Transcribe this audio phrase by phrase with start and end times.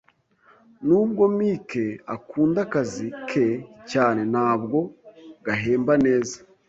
[0.87, 3.47] Nubwo Mike akunda akazi ke
[3.91, 4.77] cyane, ntabwo
[5.45, 6.37] gahemba neza.